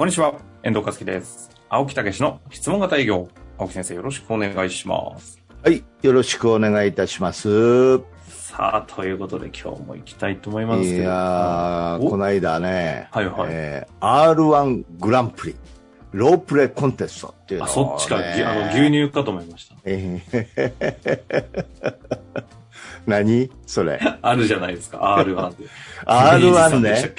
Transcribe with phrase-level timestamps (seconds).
[0.00, 1.50] こんにちは、遠藤和樹です。
[1.68, 3.28] 青木武の質問型営業。
[3.58, 5.42] 青木先生、よろしくお願いします。
[5.62, 7.48] はい、よろしくお願いいたします。
[7.50, 8.00] い
[8.30, 11.02] さあ、ということで今日も行きたいと思いますけど。
[11.02, 15.56] やー、おこの間ね、はいはいえー R1 グランプリ、
[16.12, 19.76] ロープレコンテストっていうのを、あ、ね、そっちか、ぎあの牛乳かと思いました。
[19.84, 21.94] えー
[23.06, 23.50] 何？
[23.66, 24.00] それ。
[24.22, 25.64] あるじゃないですか、R1 って。
[26.06, 27.14] R1 ね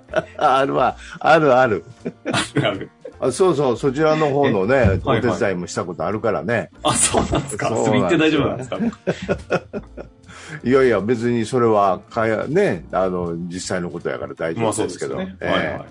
[0.38, 0.94] さんでしたっけはい。
[0.94, 1.84] R1、あるある。
[2.32, 2.90] あるある。
[3.20, 6.70] あそうそう、そちらの方のね、はいお手伝いもしたことあるからね。
[6.82, 7.68] あ、そうなんですか。
[7.68, 8.64] それ言って大丈夫ななんんで
[9.06, 9.72] ですすか？
[10.62, 15.14] いやいや、別にそれは、かや、ね、あの、実際のことやから大丈まあ夫でけど。
[15.16, 15.36] そうですすね。
[15.40, 15.48] え
[15.78, 15.84] は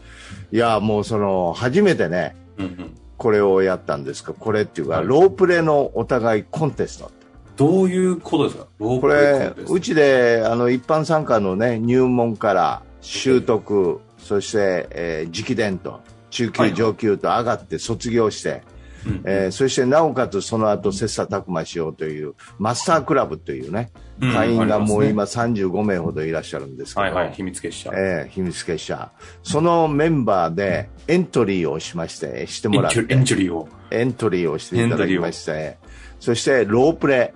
[0.51, 2.97] いや、もうその、初めてね、うんうん。
[3.17, 7.09] これをやったんですかこれっていうか、はいロープレのお互いコンテスト。
[7.55, 8.67] どういうことですか？
[8.79, 18.63] ローこプレイコれンテス、トうちで、あの、一般参加のね、入門から習得、そして、えー直伝と、中級、上級と上がって卒業して、
[19.05, 27.91] うんえーそしてなおかつその後切磋琢磨しようという、マスタークラブというね、うん会員がもう今35名ほどいらっしゃるんですけど、はいはい、秘密結社。
[27.93, 29.11] えー秘密結社。
[29.43, 33.67] そのメンバーでエントリーをしまして、してもらってエントリーを。
[33.91, 35.77] エントリーをしていただきまして、
[36.19, 37.33] そしてロープレ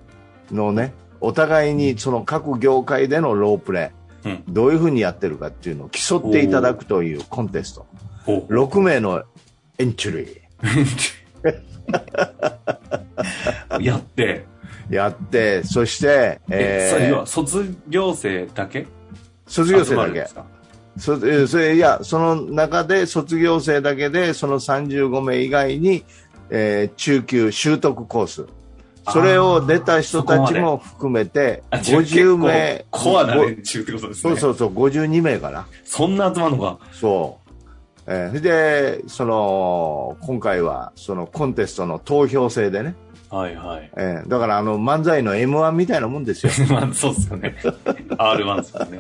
[0.52, 3.97] のね、お互いにその各業界でのロープレ、うん。
[4.48, 7.86] どういうふうにやってるかっていうのを競っていただくというコンテスト。
[8.26, 8.54] ほう。
[8.54, 9.24] 6名の
[9.78, 10.28] エントリ
[13.82, 18.88] やって、ーやって、そして、え、えーは卒業生だけ？
[19.48, 20.28] 卒業生だけ。
[20.98, 26.04] そえーそれいや、その中で卒業生だけで、その35名以外に、
[26.50, 28.46] えー中級習得コース。
[29.12, 32.86] それを出た人たちも含めて、あじゃあ50名。
[32.92, 34.36] コアなご連中ってことですね。
[34.36, 35.68] そうそうそう、52名かな。
[35.86, 36.80] そんな集まるのか。
[36.92, 37.48] そう。
[38.10, 42.96] えーそれで、その、今回は、そのコンテストの投票制でね。
[43.30, 43.92] はいはい。
[43.98, 46.52] えーだから、あの、漫才の M1 みたいなもんですよ。
[46.72, 47.56] まあ、そうっすよね。
[47.64, 49.00] R1 ですよね。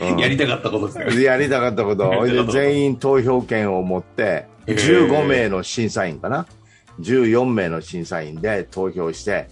[0.00, 1.22] うんやりたかったこと ですね。
[1.22, 2.10] やりたかったこと。
[2.52, 6.46] 全員投票権を持って、へー15名の審査員かな。
[7.00, 9.48] 14名の審査員で投票して、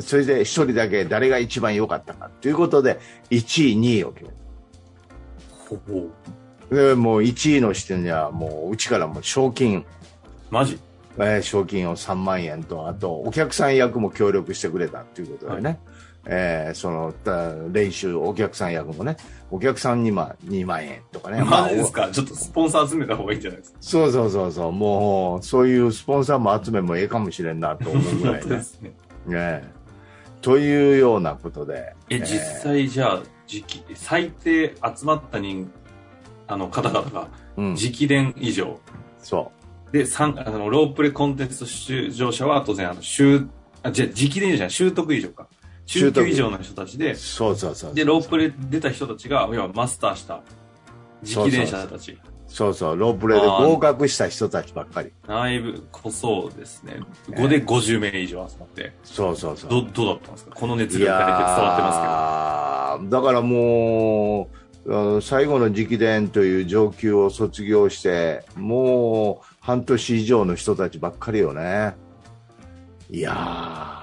[0.00, 2.98] それで1人だけ誰が一番良かったかということで、
[3.30, 4.30] 1位、2位を決め
[5.68, 6.10] ほほ
[6.70, 6.74] た。
[6.74, 9.84] で、もう1位の人にはもう、うちからもう賞金、
[10.50, 10.78] マジ？
[11.16, 15.78] えー賞金を3万円と、あとお客さん役も協力してくれたということでね、
[16.26, 19.16] えーそのた練習、お客さん役もね、
[19.50, 22.08] お客さんにまあ2万円とかね、 まあですか？
[22.10, 23.78] ちょっとスポンサー集めた方がいいんじゃないですか？
[23.80, 28.48] そうそうそうそう、もうそういうスポンサーも集めもええかもしれんなと思うぐらいね。
[28.56, 28.92] ですね。
[29.26, 29.64] ね
[30.40, 35.70] というようなことで、え、ー実際じゃあ、時期、最低集まった人、
[36.46, 38.78] あの方々が、うん、直伝以上。
[39.18, 39.50] そ
[39.92, 43.46] で、三あの、ロープレコンテスト出場者は当然、あの、習、
[43.82, 45.46] あ、じゃあ直伝以上じゃない、習得以上か。
[45.86, 47.94] 中級以上の人たちでう、、そうそうそう。
[47.94, 50.42] で、ロープレ出た人たちが、要はマスターした、
[51.34, 52.18] 直伝者たち。
[52.46, 55.12] そうそう、ロープレで合格した人たちばっかり。
[55.26, 57.00] 内部こそですね、
[57.30, 59.70] 5で50名以上集まって、そうそうそう。
[59.70, 60.54] ど、どうだったんですか？
[60.54, 61.92] この熱い量が伝わってま
[63.02, 64.48] やーだからも
[64.86, 71.96] う、最後の直伝という上級を卒業して、もう半年以上の人たちばっかりよね。
[73.10, 73.93] いやー、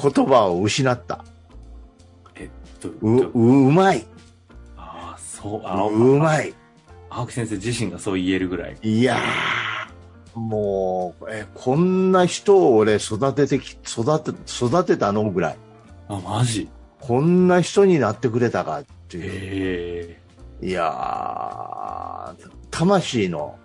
[0.00, 1.24] 言葉を失った。
[2.34, 4.06] えっと、う、ううまい。
[4.76, 6.54] ああ、そう、あうまい。
[7.08, 8.76] 青木先生自身がそう言えるぐらい。
[8.82, 15.56] いやー、もう、え、こんな人を俺育ててき、育て、育てたのぐらい。
[16.08, 16.68] あ、マジ？
[17.00, 19.24] こんな人になってくれたかっていう。
[19.24, 20.18] へ
[20.62, 20.66] え。
[20.66, 23.58] いやー、魂の、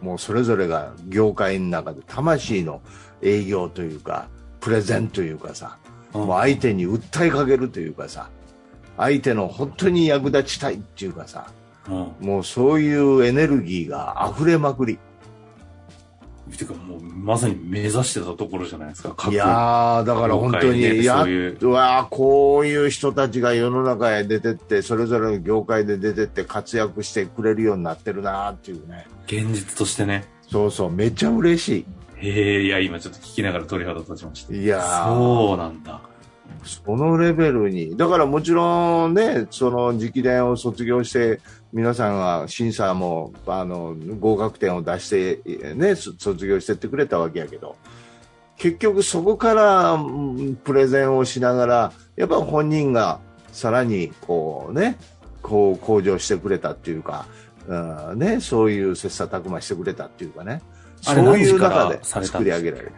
[0.00, 2.80] もうそれぞれが業界の中で魂の
[3.20, 4.28] 営業というか、
[4.62, 8.28] プレゼンというかさ、うんもう相手に訴えかけるというかさ、
[8.98, 11.50] 相手の本当に役立ちたいっていうかさ、
[11.88, 11.94] うん。
[12.20, 14.98] もうそういうエネルギーが溢れまくり。
[16.58, 19.14] てかもう、まさに目指してたところじゃないですか。
[19.16, 29.06] 各いやー、だから本当に、業界でやそうわーこういう人たちが世の中へ出てって、それぞれの業界で出てって活躍してくれるようになってるなーっていうね。
[29.26, 30.26] 現実としてね。
[30.50, 31.86] そうそう、めっちゃ嬉し
[32.22, 34.54] へえ、いや、今ちょっと聞きながら鳥肌立ちました。
[34.54, 34.58] い。
[34.58, 36.00] いやーそうなんだ。
[36.64, 37.96] そのレベルに。
[37.96, 41.40] だからもちろんね、その直伝を卒業して、
[41.72, 47.76] 皆さんが審査も、あの、合格点を出して、ね、そ卒業してってくれたわけやけど、
[48.56, 53.18] 結局そこからうんプレゼンをしながら、やっぱ本人が
[53.50, 54.98] さらにこうね、
[55.42, 57.26] こう向上してくれたっていうか、
[57.66, 60.62] うんね、そういう切磋琢磨してくれたっていうかね、
[61.06, 62.92] あれそういう何時から中でされた作り上げられた。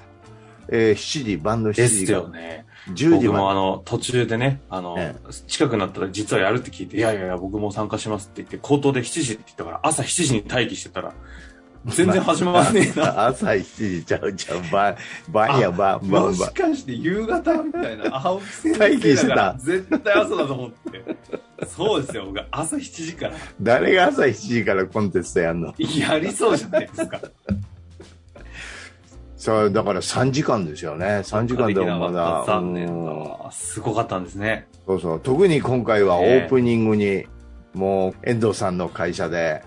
[0.68, 2.64] えー7時、晩の7です時からよね。
[2.90, 5.14] 10時僕もあまの、途中でね、あの、え
[5.46, 11.12] 近くなったら実はやるって聞いて、いやいやいや、僕も参加しますって言って、口頭で7時って言ったから、朝7時に待機してたら、
[11.86, 13.06] 全然始まらねえな。
[13.06, 13.08] で。
[13.20, 14.96] 朝7時ちゃうちゃう、晩、
[15.28, 16.70] 晩や晩、もし晩晩。
[16.70, 21.04] かして夕方みたいな、 青木先待機してた生だから、絶対朝だと思って。
[21.66, 25.74] そうですよ、僕朝7時から誰が朝7時からコンテストやんの？
[25.78, 27.20] やりそうじゃないですか。
[29.44, 31.06] そう、だから3時間ですよね。
[31.22, 32.44] 3時間でもまだ。
[32.46, 33.50] 残念だ。
[33.50, 34.66] すごかったんですね。
[34.86, 35.20] そうそう。
[35.20, 37.26] 特に今回はオええープニングに、
[37.74, 39.62] もう、遠藤さんの会社で、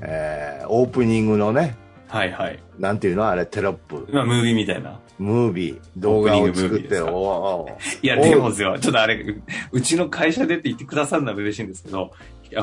[0.00, 1.76] えーオープニングのね、
[2.08, 2.58] はいはい。
[2.78, 4.98] なんていうのあれ、テロップ、まあ、ムービーみたいな。
[5.18, 9.42] ムービー、動画を作って、おーいや、でもですよ、ちょっとあれ、う
[9.72, 12.12] うちの会社でって言ってくださるのは嬉しいんですけど、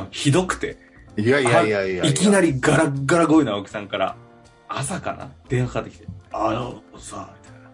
[0.10, 0.78] ひどくて、
[1.16, 2.54] いやいやいやいやいきなり。
[2.54, 4.16] りガラッガラ声の青木さんから、
[4.68, 5.30] 朝かな？
[5.48, 7.70] 電話かかってきて、あのさ、みたいな。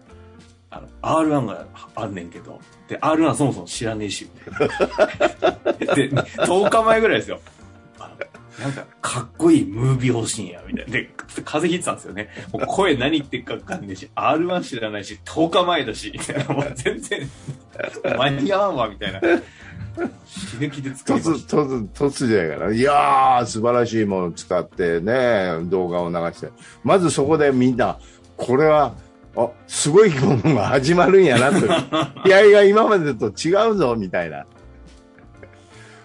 [0.70, 1.66] あの、R1 が
[1.96, 5.94] あんねんけど、で、R1 はそもそも知らねえし、みたいな。
[5.94, 7.40] で、10日前ぐらいですよ。
[8.60, 10.92] なんか、かっこいいムービー欲しいんや、みたいな。
[10.92, 12.28] で、風邪ひいてたんですよね。
[12.52, 16.54] もう声何言ってるかわかんねえし、R1 知らないし、10日前だし、みたいな。
[16.54, 17.28] もう全然、
[18.16, 19.20] 間に合わんわ、みたいな。
[20.26, 21.56] 死ぬ気で作りま突、した。
[21.56, 22.72] 突、突じゃないから。
[22.72, 26.48] いやー、素晴らしいものを使ってね、動画を流して。
[26.84, 27.98] まずそこでみんな、
[28.36, 28.94] これは、
[29.36, 31.66] あ、すごいものが始まるんやなと。
[32.24, 34.46] 気合が今までと違うぞ、みたいな。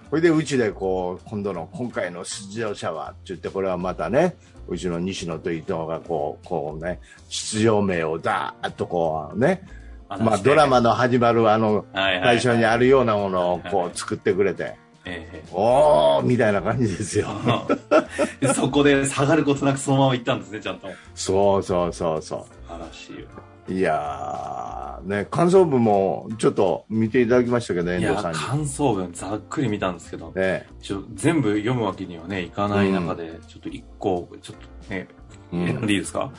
[0.09, 4.35] それでうちでこう、今度の、今回の出場者は、って言って、これはまたね、
[4.67, 9.63] うちの西野と伊藤がこう、こうね、出場名をダーッとこうね、
[10.09, 14.75] まあドラマの始まるあの、最初にあるようなものをはいこう作ってくれて、
[15.07, 17.27] ええおーみたいな感じですよ。
[18.41, 20.87] で そこで下がることなくそのまま行ったんですね、ちゃんと。
[21.15, 23.25] そうそうそうそ素晴らしいよ。
[23.69, 23.73] う。
[23.73, 28.37] いやー、ね、感想文もちょっと見ていただきましたけど、遠藤さん、に。
[28.37, 34.55] 感想文ざっくり見たんですけど、ね、ちょ全部読むわけにはね、いかない中で、ちょっと一個、ちょっ
[34.87, 35.07] とね、
[35.51, 36.31] うん選んでいいですか？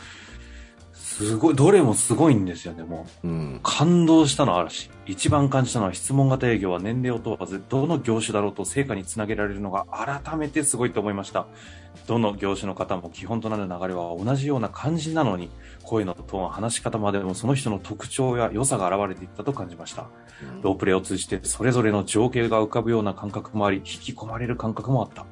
[1.09, 3.29] すごい、どれもすごいんですよね、もう。
[3.29, 3.61] うん。
[3.63, 4.91] 感動したの嵐。
[5.07, 11.47] 一番感じたのは質問型営業は年齢を問わず、どの業種だろうと成果につなげられるのが改めてすごいと思いました。
[12.07, 15.49] どの業種の方も基本となる流れは同じような感じなのに、
[15.83, 20.09] 声のトーン、話し方までもその人の特徴や良さが現れていったと感じました。
[20.63, 25.27] ロープレイを通じてそれぞれの情景が浮かぶような感覚もあり、引き込まれる感覚もあった。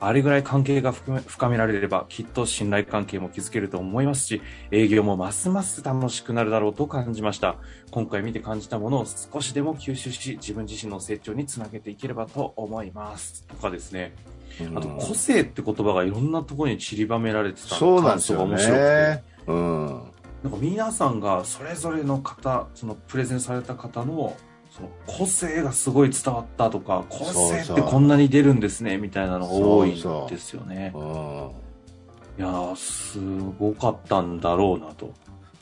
[0.00, 7.56] あれぐらい関係が深められれば、きっと信頼関係も築けると思いますし、営業もますます楽しくなるだろうと感じました。
[7.90, 13.44] 今回見て感じたものを少しでも吸収し、自分自身の成長につなげていければと思います。
[13.48, 14.14] とかですね。
[14.74, 18.82] あと、個性って言葉がいろんなところに散りばめられてたそうなんですよ感想が面白くて。
[18.82, 19.24] ね。
[19.48, 19.86] うん。
[20.44, 24.36] なんか皆さんがそれぞれの方、そのプレゼンされた方の、
[24.78, 29.94] その個性がすごい伝わったとか、個性ってこんなに出るんですね、みたいなのが多いん
[30.28, 30.92] ですよね。
[30.94, 31.02] うん。
[31.02, 31.04] い
[32.38, 33.18] やー、す
[33.58, 35.12] ごかったんだろうなと。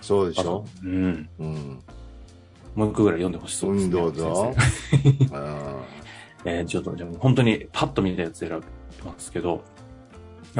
[0.02, 0.64] そうでしょ？
[0.84, 1.28] うん。
[1.38, 1.78] うん。
[2.74, 3.88] もう一個ぐらい読んでほしそうですね。
[3.88, 4.54] うんどうぞ
[6.44, 8.54] えーちょっと、じゃあ本当にパッと見たやつ選び
[9.04, 9.62] ますけど、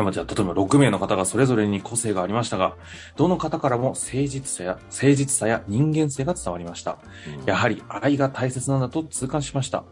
[0.03, 2.77] まあじゃあ、例えば6名の方がそれぞれに個性がありましたが、
[3.17, 6.99] どの方からも誠実さや、誠実さや人間性が伝わりました。
[7.47, 9.85] やはり愛が大切なんだと痛感しました。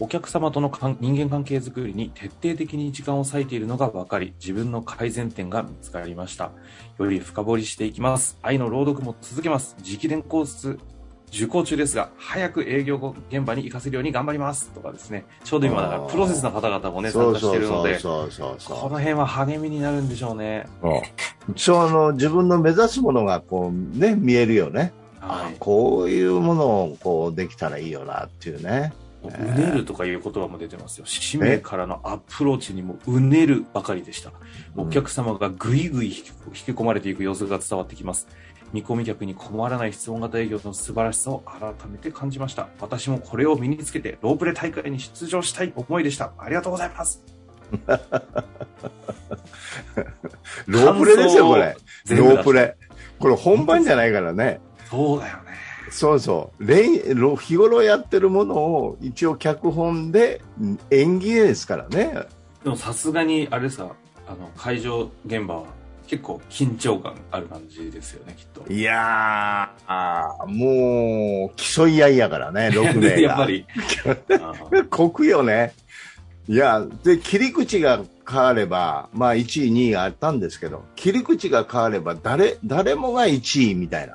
[0.00, 6.52] お客様との関人間関係づくりに徹底的に時間を割いているのが分かり、自分の改善点が見つかりました。
[6.98, 8.38] より深掘りしていきます。
[8.42, 9.76] 愛の朗読も続けます。
[9.80, 10.78] 直伝コース
[11.32, 14.70] 受講中ですが、早く営業現場に行かせるように頑張ります。
[14.70, 15.24] とかですね。
[15.44, 18.08] ちょうど今だからプロセスの方々もね、参加してるので、こ
[18.88, 20.66] の辺は励みになるんでしょうね。
[21.56, 25.56] そうあの自分の目指すものがこうね見えるよね、はい。
[25.58, 28.92] こういうものをこうできたらいいよなっていうね
[29.22, 31.06] うねるとかいう言葉も出てますよ。
[31.06, 34.32] 使命からのアプローチにもうねるばかりでした。
[34.76, 38.28] お客様がぐいぐい引き引き込まれていく様子が伝わってきます。
[38.72, 42.68] 見込み客に困らない質問型営業の素晴らしさを改めて感じました。
[42.80, 46.32] 私もこれを身につけてロープレ大会に出場したい思いでした。
[46.38, 47.22] ありがとうございます。
[50.66, 51.76] ロープレですよこれ
[52.08, 52.76] ロープレ
[53.18, 54.58] これ本番じゃないからね
[54.90, 55.42] そうだよね。
[55.90, 60.40] そうそう日頃やってるものを一応脚本で
[60.90, 62.26] 演技ですからね
[62.62, 63.94] でもさすがに、あれですか、
[64.26, 65.66] あの、会場現場は
[66.08, 68.72] 結構緊張感ある感じですよね、きっと。
[68.72, 73.66] いやーあーもう競い合いやからね 6名がやっぱり。
[74.06, 75.74] あ ー酷よね
[76.48, 84.14] いや、で、切り口が変われば、まあ1位、2位があったんですけど、切り口が変われば誰、誰もが1位みたいな。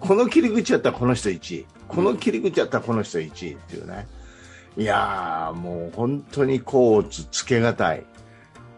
[0.00, 1.66] この切り口やったらこの人1位。
[1.86, 4.08] この切り口やったらこの人1位っていうね。
[4.76, 8.04] いやー、もう本当にコーツつけがたい。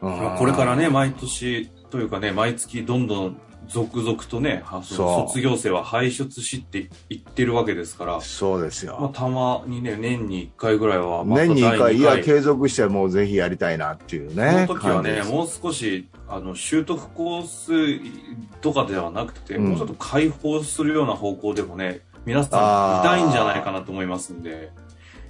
[0.03, 3.37] まあこれからね、毎年というかね、毎月どんどん
[3.69, 9.13] 続々とね、卒業生は輩出していってるわけですから、そうですまあ、よ。
[9.15, 14.67] たまにね、年に1回ぐらいは、年に1回、いや、継続してもうぜひやりたいなっていうね。
[14.67, 19.69] その時はね、もう少し、あの、習得コースとかではなくて、うん。
[19.69, 24.73] もうちょっと解放するような方向でもね、皆さん見たいんじゃないかなと思いますんで、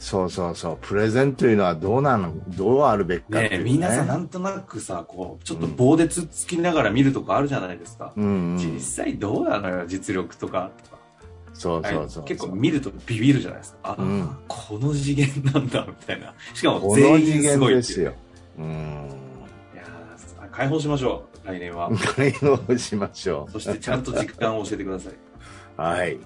[0.05, 0.79] そうそうそう。
[0.83, 3.65] プレゼンというのはどうなの、どうあるべきかっていう、ね。
[3.65, 8.13] ね皆さんなんとなくさ、こう、ちょっと棒でつっつきながら見るとこあるじゃないですか。
[8.15, 8.59] うん、うん。
[8.59, 9.71] 実際どうなの？
[9.71, 10.71] よ、実力とか。
[10.85, 10.99] とか
[11.55, 12.25] そうそうそう。
[12.25, 13.79] 結構見るとビビるじゃないですか。
[13.83, 16.35] あ、うんこの次元なんだ、みたいな。
[16.53, 17.75] しかも全員すごい。
[17.75, 18.13] ですよ。
[18.59, 19.09] うん。
[19.73, 21.91] いやー解放しましょう、来年は。
[22.15, 23.53] 解放しましょう。
[23.53, 25.15] そしてちゃんと時間を教えてください。
[25.79, 26.19] はい。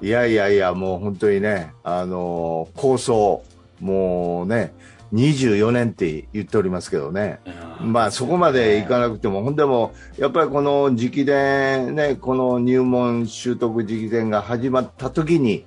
[0.00, 3.42] いやいやいや、もう本当にね、あのー構想、
[3.80, 4.72] もうね、
[5.12, 7.40] 24年って言っておりますけどね。
[7.80, 15.64] まあそこまでいかなくても、ほんでも、やっぱりこの直伝、ね、この入門習得直伝が始まった時に、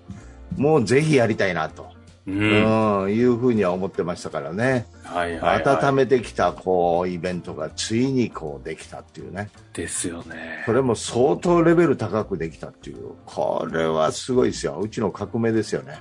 [0.56, 1.91] もうぜひやりたいなと、
[2.32, 3.04] う。
[3.04, 4.88] うんん、いうふうには思ってましたからね。
[5.04, 5.78] はいはい、はい。
[5.86, 9.50] 温めてきた、こう、イベントがついにこうできたっていうね。
[9.74, 10.64] ですよね。
[10.66, 14.80] それも相当レベル高くできたっていう、これはすごいですよ。
[14.80, 16.00] うちの革命ですよね。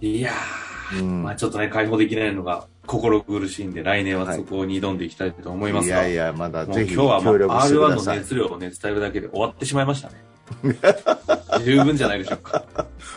[0.00, 8.16] いやー、うんまあちょっとね、解放できないのが心苦しいんで、来年はそこに挑んでいきたいと思いますが、いやいや、まだぜひ今日はもう協力して R1 ください。
[8.16, 10.22] の熱量をね、伝えるだけで終わってしまいましたね。
[11.64, 12.64] 十分じゃないでしょうか。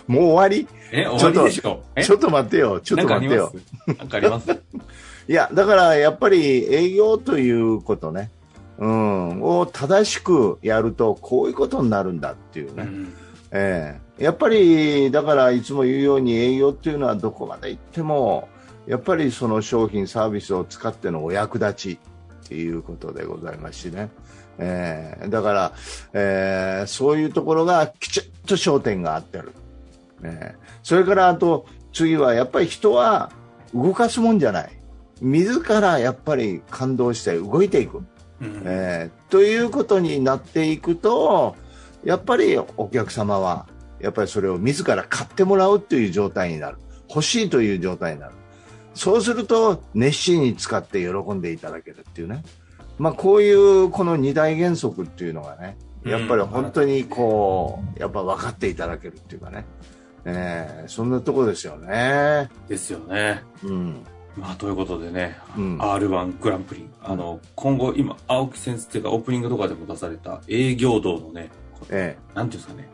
[0.07, 0.67] もう終わり？
[0.91, 2.79] え、終わりでしょちょっと待ってよ。
[2.79, 3.53] ちょっと待ってよ。
[3.85, 3.97] す？
[3.97, 4.51] なんかあります？
[5.27, 8.31] いや、だからやっぱり営業ということね、
[8.77, 12.83] うん、を正しくやると、こういうことになるんだっていうね。
[12.83, 13.13] うん。
[13.51, 14.23] ええ。
[14.23, 18.47] やっぱり、だからいつも言うように営業っていうのはどこまで行っても、
[18.87, 21.99] やっぱりその商品、サービスを使ってのお役立ち
[22.47, 24.09] っていうことでございますしね。
[24.57, 25.73] ええだから、
[26.13, 29.51] ええそういうところがきちっと焦点が合ってる。
[30.23, 33.31] ええそれからあと、次はやっぱり人は
[33.73, 34.71] 動かすもんじゃない。
[35.21, 37.97] 自らやっぱり感動して動いていく。
[38.39, 41.57] うんえーということになっていくと、
[42.05, 43.67] やっぱりお客様は、
[43.99, 46.77] やっぱりそれを自ら買ってもらうという状態になる。
[47.09, 48.33] 欲しいという状態になる。
[48.97, 52.43] そうすると、熱心に使って喜んでいただけるっていうね。
[52.97, 59.65] まあ、こういうこの二大原則っていうのがね、やっぱり本当にこう、やっぱ分かっていただけるっていうかね。
[60.25, 62.49] えーそんなところですよね。
[62.67, 63.43] ですよね。
[63.63, 64.03] うん。
[64.35, 66.87] まあ、ということでね、うん R1 グランプリ。
[67.03, 71.49] あの、今後、今、青木先生がオープニングとかでも出された営業道のね、
[71.89, 72.89] えなんていうんですかね、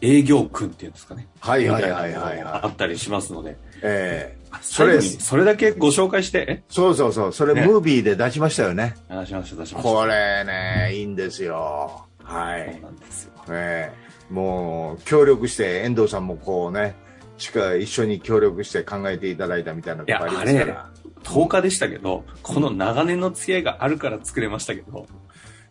[0.00, 1.28] 営業訓っていうんですかね。
[1.40, 6.62] はいはいはいはいあったりしますので、ええーそれそれだけご紹介して、え？
[6.68, 7.32] そうそうそう。
[7.32, 8.96] それねムービーで出しましたよね。
[9.08, 9.82] 出しました、出しました。
[9.82, 12.04] これね、いいんですよ。
[12.24, 12.80] はそうい。
[12.82, 13.32] なんですよ。
[13.50, 13.92] え
[14.28, 16.94] えもう、協力して、遠藤さんもこうね、
[17.38, 20.90] 近い一緒に協力して考えていただいたみたいなとこありますから。
[21.24, 25.06] 10日でしたけど、この長年の付き合いがあるから作れましたけど、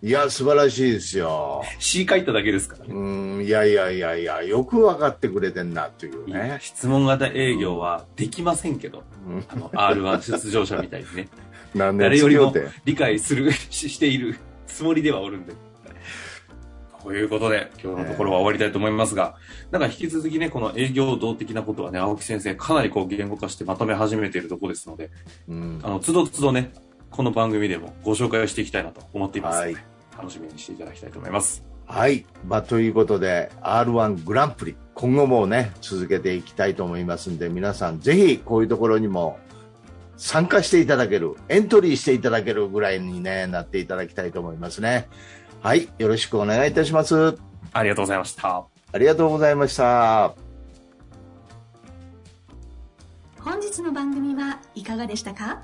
[0.02, 1.62] いや、素晴らしいですよ。
[1.78, 2.94] C 書いただけですからね。
[2.94, 6.58] うん、いやいやいやいや、よく分かってくれてんなっていうね。
[6.62, 11.28] 質問型営業はできませんけど、うんあの、R1 出場者みたいにね、
[11.76, 12.54] 何誰よりも
[12.86, 14.38] 理解する、ししている
[14.68, 15.54] つもりではおるんで。
[17.04, 19.36] ということで、今日のところは終わりたいと思いますが、
[19.72, 25.10] なんか引き続きね、この営業動的なことはね、青木先生、かなりこう言語化してまとめ始めているところですので、
[25.50, 26.72] うんあの、つどつどね、
[27.12, 29.84] この番組でもご紹介をしていきたいなと思っていますので、はい
[30.20, 31.64] 楽しみにしていただきたいと思います。
[31.86, 32.26] はい。
[32.46, 39.40] まあ、ということで、R1 グランプリ、今後もね、続けていきたいと思いますんで、皆さんぜひこういうところにも
[40.18, 45.08] 参加していただける、エントリーしていただけるぐらいにね、なっていただきたいと思いますね。
[45.62, 45.88] はい。
[46.00, 47.38] よろしくお願いいたします。
[47.72, 48.66] ありがとうございました。
[48.92, 50.34] ありがとうございました。
[53.40, 55.64] 本日の番組はいかがでしたか？